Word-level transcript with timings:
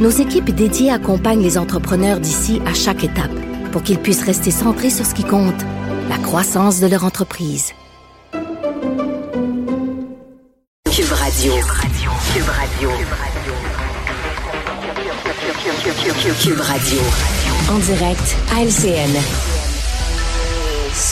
nos 0.00 0.10
équipes 0.10 0.50
dédiées 0.50 0.90
accompagnent 0.90 1.42
les 1.42 1.58
entrepreneurs 1.58 2.20
d'ici 2.20 2.60
à 2.66 2.74
chaque 2.74 3.04
étape 3.04 3.30
pour 3.70 3.82
qu'ils 3.82 3.98
puissent 3.98 4.24
rester 4.24 4.50
centrés 4.50 4.90
sur 4.90 5.06
ce 5.06 5.14
qui 5.14 5.24
compte, 5.24 5.62
la 6.08 6.18
croissance 6.18 6.80
de 6.80 6.86
leur 6.86 7.04
entreprise. 7.04 7.72
Cube 10.90 11.12
Radio. 11.12 11.52
Cube 12.32 12.48
Radio. 12.48 12.90
Cube 16.42 16.60
Radio. 16.60 17.00
En 17.70 17.78
direct 17.78 18.36
à 18.54 18.64
LCN. 18.64 19.59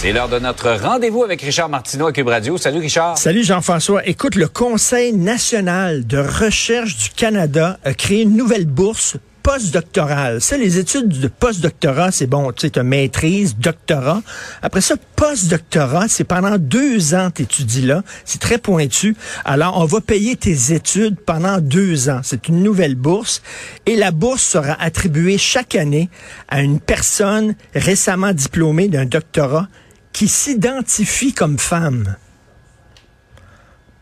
C'est 0.00 0.12
l'heure 0.12 0.28
de 0.28 0.38
notre 0.38 0.70
rendez-vous 0.80 1.24
avec 1.24 1.42
Richard 1.42 1.68
Martineau 1.68 2.06
à 2.06 2.12
Cube 2.12 2.28
Radio. 2.28 2.56
Salut 2.56 2.78
Richard. 2.78 3.18
Salut 3.18 3.42
Jean-François. 3.42 4.06
Écoute, 4.06 4.36
le 4.36 4.46
Conseil 4.46 5.12
national 5.12 6.06
de 6.06 6.18
recherche 6.18 6.96
du 6.96 7.08
Canada 7.10 7.80
a 7.82 7.94
créé 7.94 8.22
une 8.22 8.36
nouvelle 8.36 8.66
bourse 8.66 9.16
postdoctorale. 9.42 10.40
Ça, 10.40 10.56
les 10.56 10.78
études 10.78 11.08
de 11.08 11.26
postdoctorat, 11.26 12.12
c'est 12.12 12.28
bon, 12.28 12.52
tu 12.52 12.68
sais, 12.72 12.82
maîtrise, 12.84 13.56
doctorat. 13.56 14.22
Après 14.62 14.82
ça, 14.82 14.94
postdoctorat, 15.16 16.06
c'est 16.06 16.22
pendant 16.22 16.58
deux 16.58 17.16
ans 17.16 17.30
tu 17.34 17.42
étudies 17.42 17.82
là. 17.82 18.04
C'est 18.24 18.40
très 18.40 18.58
pointu. 18.58 19.16
Alors, 19.44 19.80
on 19.80 19.84
va 19.84 20.00
payer 20.00 20.36
tes 20.36 20.74
études 20.74 21.16
pendant 21.18 21.58
deux 21.58 22.08
ans. 22.08 22.20
C'est 22.22 22.46
une 22.46 22.62
nouvelle 22.62 22.94
bourse. 22.94 23.42
Et 23.84 23.96
la 23.96 24.12
bourse 24.12 24.44
sera 24.44 24.80
attribuée 24.80 25.38
chaque 25.38 25.74
année 25.74 26.08
à 26.46 26.62
une 26.62 26.78
personne 26.78 27.56
récemment 27.74 28.32
diplômée 28.32 28.86
d'un 28.86 29.04
doctorat 29.04 29.66
qui 30.12 30.28
s'identifie 30.28 31.32
comme 31.32 31.58
femme. 31.58 32.16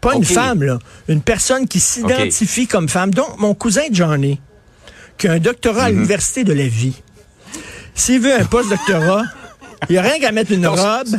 Pas 0.01 0.15
une 0.15 0.25
femme, 0.25 0.63
là. 0.63 0.79
Une 1.09 1.23
personne 1.23 1.67
qui 1.67 1.81
s'identifie 1.81 2.67
comme 2.67 2.89
femme. 2.89 3.13
Donc, 3.13 3.39
mon 3.39 3.55
cousin 3.55 3.83
Johnny, 3.91 4.41
qui 5.19 5.29
a 5.29 5.33
un 5.33 5.39
doctorat 5.39 5.85
à 5.85 5.91
l'Université 5.91 6.45
de 6.45 6.53
la 6.53 6.67
vie, 6.67 7.03
s'il 7.95 8.21
veut 8.21 8.39
un 8.39 8.45
post-doctorat, 8.45 9.25
il 9.89 9.93
n'y 9.93 9.99
a 9.99 10.03
rien 10.03 10.19
qu'à 10.21 10.33
mettre 10.33 10.53
une 10.53 10.67
robe, 10.67 11.17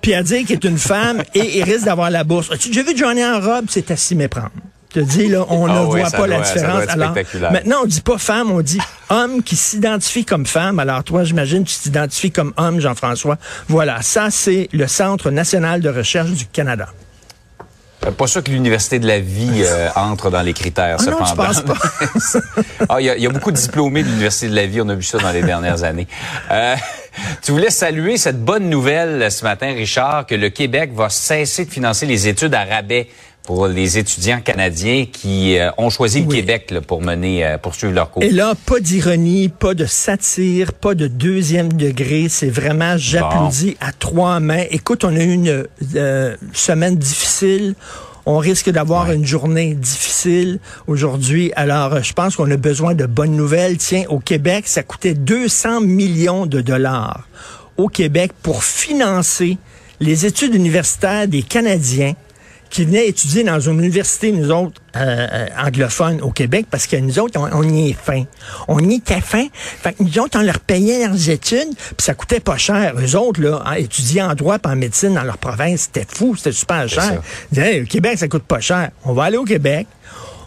puis 0.00 0.14
à 0.14 0.22
dire 0.22 0.44
qu'il 0.44 0.56
est 0.56 0.64
une 0.64 0.78
femme, 0.78 1.22
et 1.34 1.58
il 1.58 1.62
risque 1.62 1.84
d'avoir 1.84 2.10
la 2.10 2.24
bourse. 2.24 2.50
As-tu 2.50 2.68
déjà 2.68 2.82
vu 2.82 2.96
Johnny 2.96 3.24
en 3.24 3.40
robe? 3.40 3.66
C'est 3.70 3.90
à 3.90 3.96
s'y 3.96 4.14
méprendre. 4.14 4.50
Je 4.94 5.00
te 5.00 5.04
dis, 5.06 5.28
là, 5.28 5.44
on 5.48 5.66
Ah 5.70 5.80
ne 5.80 5.86
oui, 5.86 6.00
voit 6.02 6.10
pas 6.10 6.26
la 6.26 6.36
doit- 6.36 6.44
différence. 6.44 6.88
Alors, 6.88 7.14
maintenant, 7.50 7.76
on 7.82 7.86
dit 7.86 8.00
pas 8.02 8.18
femme, 8.18 8.50
on 8.50 8.60
dit 8.60 8.78
homme 9.08 9.42
qui 9.42 9.56
s'identifie 9.56 10.24
comme 10.26 10.44
femme. 10.44 10.78
Alors, 10.78 11.02
toi, 11.02 11.24
j'imagine, 11.24 11.64
tu 11.64 11.76
t'identifies 11.78 12.30
comme 12.30 12.52
homme, 12.58 12.78
Jean-François. 12.80 13.38
Voilà, 13.68 14.02
ça, 14.02 14.28
c'est 14.30 14.68
le 14.72 14.86
Centre 14.86 15.30
national 15.30 15.80
de 15.80 15.88
recherche 15.88 16.30
du 16.32 16.44
Canada. 16.46 16.88
Euh, 18.04 18.10
Pas 18.10 18.26
sûr 18.26 18.42
que 18.42 18.50
l'Université 18.50 18.98
de 18.98 19.06
la 19.06 19.20
vie 19.20 19.62
euh, 19.64 19.88
entre 19.94 20.28
dans 20.28 20.42
les 20.42 20.52
critères, 20.52 20.96
Ah 20.98 21.04
non, 21.10 21.24
cependant. 21.24 21.46
penses 21.46 21.62
pas? 21.62 22.40
Ah, 22.88 23.00
Il 23.00 23.06
y, 23.06 23.10
a- 23.10 23.16
il 23.16 23.22
y 23.22 23.26
a 23.26 23.30
beaucoup 23.30 23.52
de 23.52 23.56
diplômés 23.56 24.02
de 24.02 24.08
l'Université 24.08 24.48
de 24.48 24.54
la 24.56 24.66
vie. 24.66 24.80
On 24.82 24.88
a 24.88 24.94
vu 24.94 25.02
ça 25.04 25.18
dans 25.18 25.30
les 25.30 25.42
dernières 25.42 25.84
années. 25.84 26.08
Euh, 26.50 26.74
tu 27.42 27.52
voulais 27.52 27.70
saluer 27.70 28.16
cette 28.18 28.44
bonne 28.44 28.68
nouvelle 28.68 29.30
ce 29.30 29.44
matin, 29.44 29.72
Richard, 29.72 30.26
que 30.26 30.34
le 30.34 30.50
Québec 30.50 30.90
va 30.94 31.08
cesser 31.08 31.64
de 31.64 31.70
financer 31.70 32.04
les 32.06 32.26
études 32.28 32.54
à 32.54 32.64
rabais 32.64 33.08
pour 33.42 33.66
les 33.66 33.98
étudiants 33.98 34.40
canadiens 34.40 35.06
qui 35.10 35.58
euh, 35.58 35.70
ont 35.78 35.90
choisi 35.90 36.20
le 36.20 36.26
Oui. 36.26 36.36
Québec 36.36 36.70
là, 36.70 36.80
pour 36.80 37.02
mener, 37.02 37.44
euh, 37.44 37.58
poursuivre 37.58 37.92
leur 37.92 38.10
cours. 38.10 38.22
Et 38.22 38.30
là, 38.30 38.54
pas 38.66 38.80
d'ironie, 38.80 39.48
pas 39.48 39.74
de 39.74 39.84
satire, 39.84 40.72
pas 40.72 40.94
de 40.94 41.08
deuxième 41.08 41.72
degré. 41.72 42.28
C'est 42.28 42.50
vraiment, 42.50 42.96
j'applaudis 42.96 43.76
à 43.80 43.92
trois 43.92 44.38
mains. 44.40 44.64
Écoute, 44.70 45.04
on 45.04 45.14
a 45.16 45.20
eu 45.20 45.32
une 45.32 45.66
euh, 45.96 46.36
semaine 46.52 46.96
difficile. 46.96 47.74
On 48.24 48.38
risque 48.38 48.70
d'avoir 48.70 49.10
une 49.10 49.26
journée 49.26 49.74
difficile 49.74 50.60
aujourd'hui. 50.86 51.52
Alors, 51.56 51.94
euh, 51.94 52.02
je 52.02 52.12
pense 52.12 52.36
qu'on 52.36 52.50
a 52.50 52.56
besoin 52.56 52.94
de 52.94 53.06
bonnes 53.06 53.34
nouvelles. 53.34 53.78
Tiens, 53.78 54.04
au 54.08 54.20
Québec, 54.20 54.68
ça 54.68 54.84
coûtait 54.84 55.14
200 55.14 55.80
millions 55.80 56.46
de 56.46 56.60
dollars 56.60 57.26
au 57.76 57.88
Québec 57.88 58.32
pour 58.42 58.62
financer 58.62 59.58
les 59.98 60.26
études 60.26 60.54
universitaires 60.54 61.26
des 61.26 61.42
Canadiens 61.42 62.14
qui 62.72 62.86
venaient 62.86 63.06
étudier 63.06 63.44
dans 63.44 63.60
une 63.60 63.78
université, 63.80 64.32
nous 64.32 64.50
autres, 64.50 64.80
euh, 64.96 65.26
euh, 65.30 65.46
anglophones 65.62 66.22
au 66.22 66.30
Québec, 66.30 66.66
parce 66.70 66.86
que 66.86 66.96
nous 66.96 67.18
autres, 67.18 67.38
on, 67.38 67.48
on 67.52 67.62
y 67.62 67.90
est 67.90 67.92
fin. 67.92 68.24
On 68.66 68.78
y 68.78 68.94
était 68.94 69.20
fin. 69.20 69.46
Fait 69.52 69.92
que 69.92 70.02
nous 70.02 70.18
autres, 70.18 70.38
on 70.38 70.42
leur 70.42 70.58
payait 70.58 71.06
leurs 71.06 71.28
études, 71.28 71.68
puis 71.76 71.94
ça 71.98 72.14
coûtait 72.14 72.40
pas 72.40 72.56
cher. 72.56 72.94
Eux 72.96 73.14
autres, 73.14 73.42
là, 73.42 73.62
étudier 73.76 74.22
en 74.22 74.34
droit 74.34 74.56
et 74.56 74.66
en 74.66 74.74
médecine 74.74 75.12
dans 75.14 75.22
leur 75.22 75.36
province, 75.36 75.90
c'était 75.92 76.06
fou, 76.08 76.34
c'était 76.34 76.52
super 76.52 76.88
cher. 76.88 77.20
Ils 77.52 77.54
disaient, 77.54 77.74
Hey, 77.74 77.82
au 77.82 77.86
Québec, 77.86 78.18
ça 78.18 78.26
coûte 78.26 78.44
pas 78.44 78.60
cher. 78.60 78.90
On 79.04 79.12
va 79.12 79.24
aller 79.24 79.36
au 79.36 79.44
Québec. 79.44 79.86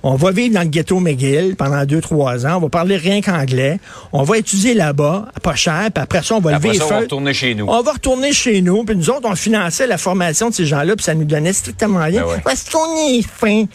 On 0.07 0.17
va 0.17 0.29
vivre 0.29 0.53
dans 0.53 0.61
le 0.61 0.67
ghetto 0.67 0.99
McGill 0.99 1.55
pendant 1.55 1.83
deux, 1.83 1.99
trois 1.99 2.45
ans. 2.45 2.57
On 2.57 2.59
va 2.59 2.69
parler 2.69 2.95
rien 2.95 3.21
qu'anglais. 3.21 3.79
On 4.13 4.21
va 4.21 4.37
étudier 4.37 4.75
là-bas, 4.75 5.29
pas 5.41 5.55
cher, 5.55 5.89
puis 5.91 6.03
après 6.03 6.21
ça, 6.21 6.35
on 6.35 6.41
va 6.41 6.55
Après 6.55 6.67
lever 6.67 6.77
ça, 6.77 6.85
les 6.85 6.91
on 6.91 6.93
va 6.93 6.99
retourner 6.99 7.33
chez 7.33 7.55
nous. 7.55 7.65
On 7.67 7.81
va 7.81 7.93
retourner 7.93 8.31
chez 8.31 8.61
nous, 8.61 8.83
puis 8.83 8.95
nous 8.95 9.09
autres, 9.09 9.27
on 9.27 9.35
finançait 9.35 9.87
la 9.87 9.97
formation 9.97 10.51
de 10.51 10.53
ces 10.53 10.67
gens-là, 10.67 10.95
puis 10.95 11.03
ça 11.03 11.15
nous 11.15 11.25
donnait 11.25 11.53
strictement 11.53 12.03
rien. 12.03 12.21
Ben 12.21 12.27
ouais. 12.27 12.41
Parce 12.43 12.69
qu'on 12.69 12.95
est 13.09 13.23
fin. 13.23 13.65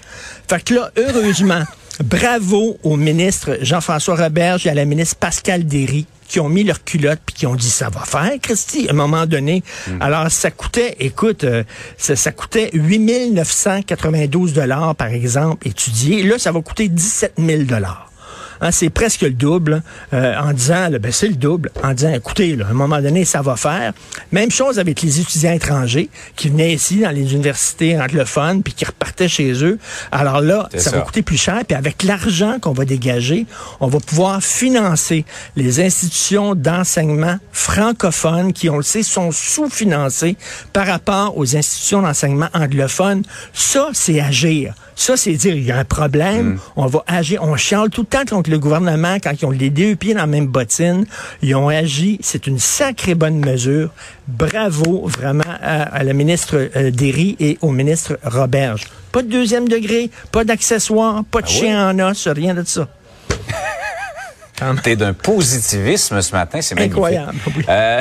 Fait 0.49 0.63
que 0.63 0.75
là, 0.75 0.93
heureusement, 0.97 1.65
bravo 2.05 2.77
au 2.85 2.97
ministre 2.97 3.59
Jean-François 3.61 4.15
Roberge 4.15 4.69
et 4.69 4.71
à 4.71 4.75
la 4.75 4.85
ministre 4.85 5.17
Pascal 5.17 5.65
Derry 5.65 6.07
qui 6.31 6.39
ont 6.39 6.49
mis 6.49 6.63
leur 6.63 6.85
culotte 6.85 7.19
puis 7.27 7.35
qui 7.35 7.47
ont 7.47 7.57
dit 7.57 7.69
ça 7.69 7.91
va 7.91 8.05
faire, 8.05 8.33
Christy, 8.41 8.89
à 8.89 8.93
un 8.93 8.95
moment 8.95 9.27
donné. 9.27 9.65
Hmm. 9.89 10.01
Alors, 10.01 10.31
ça 10.31 10.53
coûtait, 10.53 10.95
écoute, 11.01 11.43
euh, 11.43 11.65
ça, 11.99 12.15
ça 12.15 12.31
coûtait 12.31 12.71
8 12.73 13.33
992 13.33 14.53
dollars, 14.53 14.95
par 14.95 15.09
exemple, 15.09 15.67
étudier. 15.67 16.23
Là, 16.23 16.39
ça 16.39 16.53
va 16.53 16.63
coûter 16.63 16.89
17 16.89 17.35
000 17.37 17.63
dollars. 17.65 18.10
Hein, 18.61 18.71
c'est 18.71 18.91
presque 18.91 19.23
le 19.23 19.31
double 19.31 19.83
euh, 20.13 20.35
en 20.37 20.53
disant, 20.53 20.89
là, 20.89 20.99
ben, 20.99 21.13
c'est 21.13 21.29
le 21.29 21.35
double, 21.35 21.71
en 21.83 21.95
disant, 21.95 22.13
écoutez, 22.13 22.57
là, 22.57 22.67
à 22.67 22.71
un 22.71 22.75
moment 22.75 23.01
donné, 23.01 23.25
ça 23.25 23.43
va 23.43 23.57
faire. 23.57 23.93
Même 24.33 24.51
chose 24.51 24.79
avec 24.79 25.03
les 25.03 25.21
étudiants 25.21 25.53
étrangers 25.53 26.09
qui 26.37 26.49
venaient 26.49 26.75
ici 26.75 27.01
dans 27.01 27.11
les 27.11 27.33
universités 27.33 27.99
anglophones 27.99 28.63
puis 28.63 28.73
qui 28.75 28.85
repartaient 28.85 29.29
chez 29.29 29.65
eux. 29.65 29.79
Alors 30.13 30.41
là, 30.41 30.69
ça, 30.73 30.91
ça. 30.91 30.97
va 30.97 31.03
coûter 31.03 31.23
plus 31.23 31.39
cher. 31.39 31.61
Puis 31.67 31.77
avec 31.77 32.03
l'argent 32.03 32.59
qu'on 32.61 32.73
va 32.73 32.85
dégager, 32.85 33.47
on 33.81 33.89
va 33.89 33.99
pouvoir 34.01 34.43
financer 34.43 35.25
les 35.57 35.81
institutions 35.81 36.55
d'enseignement 36.55 37.39
francophones 37.53 38.53
qui, 38.53 38.69
on 38.69 38.77
le 38.77 38.83
sait, 38.83 39.03
sont 39.03 39.33
sous-financées 39.33 40.37
par 40.73 40.87
rapport 40.87 41.37
aux 41.37 41.57
institutions 41.57 42.03
d'enseignement 42.03 42.49
anglophones. 42.53 43.23
Ça, 43.53 43.89
c'est 43.93 44.21
agir. 44.21 44.75
Ça, 44.97 45.17
c'est 45.17 45.33
dire, 45.33 45.55
il 45.55 45.65
y 45.65 45.73
a 45.73 45.79
un 45.79 45.85
problème, 45.85 46.59
on 46.77 46.87
va 46.87 47.03
agir. 47.07 47.43
On 47.43 47.57
chiale 47.57 47.89
tout 47.89 48.03
le 48.03 48.07
temps 48.07 48.25
contre 48.29 48.50
le 48.51 48.59
gouvernement 48.59 49.17
quand 49.23 49.33
ils 49.41 49.47
ont 49.47 49.51
les 49.51 49.71
deux 49.71 49.97
pieds 49.97 50.13
dans 50.13 50.21
la 50.21 50.27
même 50.27 50.47
bottine. 50.47 51.07
Ils 51.43 51.55
ont 51.55 51.69
agi. 51.69 52.19
C'est 52.23 52.47
une 52.47 52.59
sacrée 52.59 53.15
bonne 53.15 53.39
mesure. 53.39 53.91
Bravo, 54.29 55.07
vraiment, 55.07 55.43
à, 55.63 55.83
à 55.83 56.03
la 56.03 56.13
ministre 56.13 56.69
euh, 56.77 56.91
Derry 56.91 57.37
et 57.41 57.57
au 57.63 57.71
ministre 57.71 58.19
Roberge. 58.25 58.83
Pas 59.13 59.23
de 59.23 59.29
deuxième 59.29 59.69
degré, 59.69 60.11
pas 60.31 60.45
d'accessoires, 60.45 61.25
pas 61.31 61.41
de 61.41 61.47
Ah 61.47 61.51
chien 61.51 61.91
en 61.91 61.99
os, 61.99 62.29
rien 62.29 62.55
de 62.55 62.65
ça. 62.65 62.87
T'es 64.83 64.95
d'un 64.95 65.15
positivisme 65.15 66.21
ce 66.21 66.33
matin, 66.33 66.61
c'est 66.61 66.75
magnifique. 66.75 66.93
Incroyable, 66.93 67.39
oui. 67.57 67.65
Euh, 67.67 68.01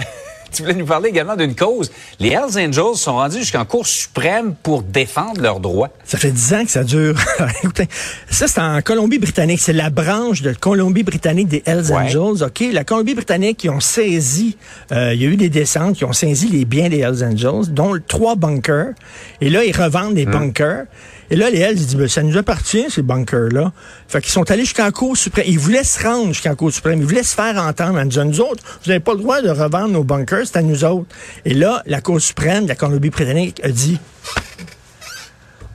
tu 0.52 0.62
voulais 0.62 0.74
nous 0.76 0.86
parler 0.86 1.10
également 1.10 1.36
d'une 1.36 1.56
cause. 1.56 1.92
Les 2.20 2.30
Hells 2.30 2.58
Angels 2.58 2.96
sont 2.96 3.14
rendus 3.14 3.40
jusqu'en 3.40 3.66
Cour 3.66 3.86
suprême 3.86 4.56
pour 4.62 4.82
défendre 4.82 5.42
leurs 5.42 5.60
droits. 5.60 5.90
Ça 6.06 6.18
fait 6.18 6.32
dix 6.32 6.54
ans 6.54 6.64
que 6.66 6.72
ça 6.72 6.84
dure. 6.84 7.16
Écoutez, 7.64 7.88
ça, 8.30 8.48
c'est 8.48 8.60
en 8.62 8.82
Colombie-Britannique. 8.82 9.60
C'est 9.60 9.74
la 9.74 9.90
branche 9.90 10.42
de 10.42 10.54
Colombie-Britannique 10.54 11.48
des 11.48 11.64
Hells 11.66 11.92
Ouais. 11.92 11.96
Angels. 11.96 12.44
OK? 12.44 12.64
La 12.72 12.84
Colombie-Britannique, 12.84 13.58
qui 13.58 13.70
ont 13.70 13.80
saisi, 13.80 14.58
euh, 14.92 15.14
il 15.14 15.22
y 15.22 15.26
a 15.26 15.30
eu 15.30 15.38
des 15.38 15.50
descentes 15.50 15.96
qui 15.96 16.06
ont 16.06 16.14
saisi 16.14 16.48
les 16.48 16.66
biens 16.66 16.90
des 16.90 17.00
Hells 17.00 17.24
Angels, 17.24 17.72
dont 17.74 17.96
trois 18.08 18.36
bunkers. 18.36 18.94
Et 19.42 19.50
là, 19.50 19.64
ils 19.64 19.76
revendent 19.76 20.14
des 20.16 20.26
bunkers. 20.26 20.86
Et 21.32 21.36
là, 21.36 21.50
les 21.50 21.60
Hells, 21.60 21.78
ils 21.78 21.86
disent, 21.86 21.96
Ben, 21.96 22.08
ça 22.08 22.24
nous 22.24 22.38
appartient, 22.38 22.86
ces 22.90 23.02
bunkers-là. 23.02 23.72
Fait 24.08 24.22
qu'ils 24.22 24.32
sont 24.32 24.50
allés 24.50 24.64
jusqu'en 24.64 24.92
Cour 24.92 25.16
suprême. 25.16 25.46
Ils 25.48 25.60
voulaient 25.60 25.84
se 25.84 26.02
rendre 26.04 26.30
jusqu'en 26.30 26.56
Cour 26.56 26.72
suprême. 26.72 27.00
Ils 27.00 27.06
voulaient 27.06 27.24
se 27.24 27.36
faire 27.36 27.58
entendre 27.62 28.00
en 28.00 28.06
disant, 28.06 28.26
nous 28.26 28.42
autres, 28.42 28.64
vous 28.84 28.90
n'avez 28.90 29.00
pas 29.00 29.14
le 29.14 29.20
droit 29.20 29.42
de 29.42 29.50
revendre 29.50 29.90
nos 29.90 30.04
bunkers, 30.04 30.46
c'est 30.46 30.58
à 30.58 30.62
nous 30.62 30.84
autres. 30.84 31.08
Et 31.46 31.54
là, 31.54 31.84
la 31.86 32.02
Cour 32.02 32.20
suprême 32.20 32.64
de 32.64 32.70
la 32.70 32.76
Colombie-Britannique 32.76 33.62
a 33.64 33.70
dit, 33.70 34.00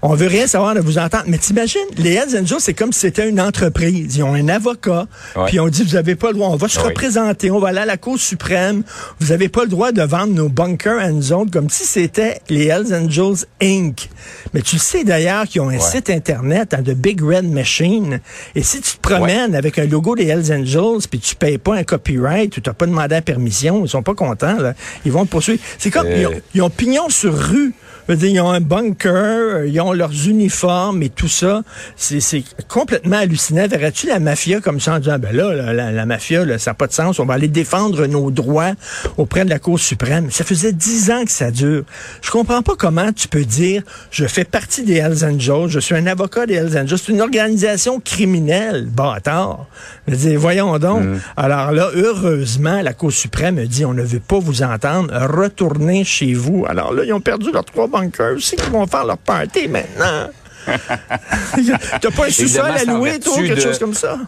On 0.06 0.14
veut 0.14 0.26
rien 0.26 0.46
savoir 0.46 0.74
de 0.74 0.80
vous 0.80 0.98
entendre. 0.98 1.24
Mais 1.28 1.38
t'imagines, 1.38 1.80
les 1.96 2.12
Hells 2.12 2.36
Angels, 2.38 2.58
c'est 2.60 2.74
comme 2.74 2.92
si 2.92 3.00
c'était 3.00 3.26
une 3.26 3.40
entreprise. 3.40 4.16
Ils 4.16 4.22
ont 4.22 4.34
un 4.34 4.48
avocat, 4.48 5.06
puis 5.46 5.58
on 5.60 5.68
dit, 5.68 5.82
vous 5.82 5.96
avez 5.96 6.14
pas 6.14 6.28
le 6.28 6.34
droit, 6.34 6.48
on 6.48 6.56
va 6.56 6.68
se 6.68 6.78
Oui. 6.78 6.84
représenter, 6.88 7.50
on 7.50 7.58
va 7.58 7.68
aller 7.68 7.78
à 7.78 7.84
la 7.86 7.96
Cour 7.96 8.18
suprême, 8.18 8.82
vous 9.20 9.32
avez 9.32 9.48
pas 9.48 9.62
le 9.62 9.68
droit 9.70 9.92
de 9.92 10.02
vendre 10.02 10.34
nos 10.34 10.50
bunkers 10.50 11.00
and 11.02 11.22
zone 11.22 11.50
comme 11.50 11.70
si 11.70 11.84
c'était 11.84 12.38
les 12.50 12.66
Hells 12.66 12.94
Angels 12.94 13.46
Inc. 13.62 14.10
Mais 14.52 14.60
tu 14.60 14.76
sais 14.78 15.04
d'ailleurs 15.04 15.44
qu'ils 15.46 15.62
ont 15.62 15.68
un 15.70 15.74
Ouais. 15.74 15.80
site 15.80 16.10
Internet, 16.10 16.74
hein, 16.74 16.82
de 16.82 16.92
Big 16.92 17.22
Red 17.22 17.50
Machine, 17.50 18.20
et 18.54 18.62
si 18.62 18.82
tu 18.82 18.96
te 18.96 19.00
promènes 19.00 19.54
avec 19.54 19.78
un 19.78 19.86
logo 19.86 20.14
des 20.16 20.26
Hells 20.26 20.52
Angels, 20.52 21.08
puis 21.10 21.18
tu 21.18 21.34
payes 21.34 21.56
pas 21.58 21.76
un 21.76 21.82
copyright, 21.84 22.50
tu 22.52 22.60
t'as 22.60 22.74
pas 22.74 22.84
demandé 22.86 23.14
la 23.14 23.22
permission, 23.22 23.82
ils 23.84 23.88
sont 23.88 24.02
pas 24.02 24.14
contents, 24.14 24.58
là. 24.58 24.74
Ils 25.06 25.12
vont 25.12 25.24
te 25.24 25.30
poursuivre. 25.30 25.62
C'est 25.78 25.90
comme, 25.90 26.06
Euh. 26.08 26.16
ils, 26.20 26.26
ont, 26.26 26.40
ils 26.56 26.62
ont 26.62 26.70
pignon 26.70 27.08
sur 27.08 27.34
rue. 27.34 27.72
Je 28.06 28.12
veux 28.12 28.18
dire, 28.18 28.28
ils 28.28 28.40
ont 28.40 28.50
un 28.50 28.60
bunker, 28.60 29.14
euh, 29.14 29.66
ils 29.66 29.80
ont 29.80 29.93
leurs 29.94 30.26
uniformes 30.28 31.02
et 31.02 31.08
tout 31.08 31.28
ça. 31.28 31.62
C'est 31.96 32.24
complètement 32.68 33.16
hallucinant. 33.18 33.66
Verrais-tu 33.66 34.06
la 34.08 34.18
mafia 34.20 34.60
comme 34.60 34.80
ça 34.80 34.94
en 34.94 34.98
disant, 34.98 35.18
ben 35.18 35.34
là, 35.34 35.54
la, 35.54 35.72
la- 35.72 35.92
la 35.92 36.06
mafia, 36.06 36.44
là, 36.44 36.58
ça 36.58 36.70
n'a 36.70 36.74
pas 36.74 36.86
de 36.86 36.92
sens. 36.92 37.18
On 37.20 37.26
va 37.26 37.34
aller 37.34 37.48
défendre 37.48 38.06
nos 38.06 38.30
droits 38.30 38.72
auprès 39.16 39.44
de 39.44 39.50
la 39.50 39.58
Cour 39.58 39.78
suprême. 39.78 40.30
Ça 40.30 40.44
faisait 40.44 40.72
dix 40.72 41.10
ans 41.10 41.24
que 41.24 41.30
ça 41.30 41.50
dure. 41.50 41.84
Je 42.22 42.30
comprends 42.30 42.62
pas 42.62 42.74
comment 42.76 43.12
tu 43.12 43.28
peux 43.28 43.44
dire, 43.44 43.82
je 44.10 44.26
fais 44.26 44.44
partie 44.44 44.82
des 44.82 44.96
Hells 44.96 45.24
Angels, 45.24 45.68
je 45.68 45.78
suis 45.80 45.94
un 45.94 46.06
avocat 46.06 46.46
des 46.46 46.54
Hells 46.54 46.76
Angels. 46.78 46.98
C'est 46.98 47.12
une 47.12 47.20
organisation 47.22 48.00
criminelle, 48.00 48.86
bâtard. 48.86 49.66
Je 50.08 50.14
dire, 50.14 50.38
voyons 50.40 50.78
donc. 50.78 51.02
Alors 51.36 51.72
là, 51.72 51.90
heureusement, 51.94 52.80
la 52.82 52.92
Cour 52.92 53.12
suprême 53.12 53.58
a 53.58 53.64
dit, 53.66 53.84
on 53.84 53.94
ne 53.94 54.02
veut 54.02 54.20
pas 54.20 54.38
vous 54.38 54.62
entendre, 54.62 55.12
retournez 55.14 56.04
chez 56.04 56.34
vous. 56.34 56.64
Alors 56.68 56.92
là, 56.92 57.04
ils 57.04 57.12
ont 57.12 57.20
perdu 57.20 57.50
leurs 57.52 57.64
trois 57.64 57.86
bunkers. 57.86 58.36
C'est 58.40 58.56
qu'ils 58.56 58.70
vont 58.72 58.86
faire 58.86 59.04
leur 59.04 59.18
party 59.18 59.68
maintenant. 59.96 60.30
T'as 62.00 62.10
pas 62.10 62.26
un 62.26 62.30
sous-sol 62.30 62.64
à 62.70 62.84
louer, 62.84 63.20
toi, 63.20 63.36
quelque 63.36 63.54
de- 63.56 63.60
chose 63.60 63.78
comme 63.78 63.94
ça? 63.94 64.18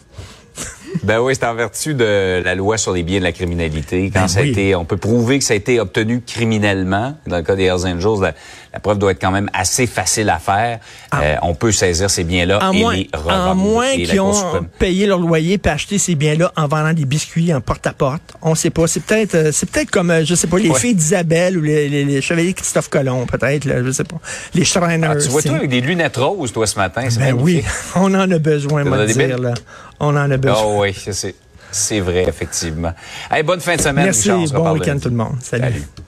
Ben 1.02 1.20
oui, 1.20 1.34
c'est 1.34 1.46
en 1.46 1.54
vertu 1.54 1.94
de 1.94 2.42
la 2.44 2.54
loi 2.54 2.78
sur 2.78 2.92
les 2.92 3.02
biens 3.02 3.18
de 3.18 3.24
la 3.24 3.32
criminalité. 3.32 4.10
Quand 4.12 4.22
Ben 4.22 4.28
ça 4.28 4.40
a 4.40 4.42
oui. 4.42 4.50
été, 4.50 4.74
on 4.74 4.84
peut 4.84 4.96
prouver 4.96 5.38
que 5.38 5.44
ça 5.44 5.54
a 5.54 5.56
été 5.56 5.78
obtenu 5.80 6.22
criminellement. 6.26 7.16
Dans 7.26 7.36
le 7.36 7.42
cas 7.42 7.54
des 7.56 7.64
Hells 7.64 7.86
Angels, 7.86 8.20
la, 8.22 8.32
la 8.72 8.80
preuve 8.80 8.98
doit 8.98 9.10
être 9.12 9.20
quand 9.20 9.30
même 9.30 9.48
assez 9.52 9.86
facile 9.86 10.28
à 10.30 10.38
faire. 10.38 10.78
Euh, 11.14 11.36
on 11.42 11.54
peut 11.54 11.72
saisir 11.72 12.10
ces 12.10 12.24
biens-là 12.24 12.58
À 12.58 12.72
et 12.72 12.80
moins, 12.80 12.94
les 12.94 13.08
à 13.12 13.18
revendre. 13.18 13.54
moins 13.56 13.90
Et 13.90 14.04
la 14.04 14.10
qu'ils 14.12 14.20
ont 14.20 14.32
suprême- 14.32 14.66
payé 14.78 15.06
leur 15.06 15.18
loyer 15.18 15.60
et 15.64 15.68
acheté 15.68 15.98
ces 15.98 16.14
biens-là 16.14 16.52
en 16.56 16.66
vendant 16.68 16.92
des 16.92 17.04
biscuits 17.04 17.52
en 17.54 17.60
porte-à-porte. 17.60 18.34
On 18.42 18.54
sait 18.54 18.70
pas. 18.70 18.86
C'est 18.86 19.00
peut-être 19.00 19.34
euh, 19.34 19.50
c'est 19.52 19.68
peut-être 19.70 19.90
comme, 19.90 20.10
euh, 20.10 20.24
je 20.24 20.34
sais 20.34 20.46
pas, 20.46 20.58
les 20.58 20.70
Ouais. 20.70 20.78
filles 20.78 20.94
d'Isabelle 20.94 21.56
ou 21.58 21.62
les, 21.62 21.88
les, 21.88 22.04
les 22.04 22.20
chevaliers 22.20 22.52
Christophe 22.52 22.88
Colomb, 22.88 23.26
peut-être, 23.26 23.66
je 23.84 23.90
sais 23.90 24.04
pas. 24.04 24.16
Les 24.54 24.64
Shriners. 24.64 25.08
Ah, 25.10 25.16
tu 25.16 25.28
vois 25.28 25.42
toi 25.42 25.56
avec 25.56 25.70
des 25.70 25.80
lunettes 25.80 26.16
roses, 26.16 26.52
toi, 26.52 26.66
ce 26.66 26.76
matin. 26.78 27.02
Ben 27.18 27.32
oui, 27.32 27.54
magnifique. 27.54 27.70
on 27.96 28.14
en 28.14 28.30
a 28.30 28.38
besoin, 28.38 28.84
moi, 28.84 29.04
dire, 29.06 29.38
là. 29.38 29.54
On 29.98 30.08
en 30.14 30.30
a 30.30 30.36
besoin. 30.36 30.62
Oh 30.62 30.75
oui, 30.80 30.94
c'est- 31.12 32.00
vrai, 32.00 32.24
effectivement. 32.28 32.92
Hey, 33.30 33.42
bonne 33.42 33.60
fin 33.60 33.76
de 33.76 33.80
semaine, 33.80 34.04
Merci, 34.06 34.30
Richard. 34.30 34.60
Bon 34.60 34.72
week-end 34.72 34.98
tout 34.98 35.08
le 35.08 35.16
monde. 35.16 35.36
Salut. 35.42 35.64
Salut. 35.64 36.05